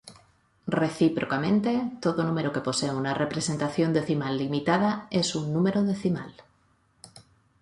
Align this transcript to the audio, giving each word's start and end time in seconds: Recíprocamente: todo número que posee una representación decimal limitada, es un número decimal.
Recíprocamente: 0.81 1.71
todo 2.03 2.23
número 2.27 2.51
que 2.55 2.61
posee 2.67 2.89
una 3.01 3.13
representación 3.23 3.89
decimal 3.93 4.33
limitada, 4.43 4.91
es 5.19 5.27
un 5.39 5.45
número 5.55 5.79
decimal. 5.91 6.31